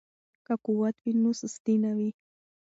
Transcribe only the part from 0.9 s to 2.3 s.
وي نو سستي نه وي.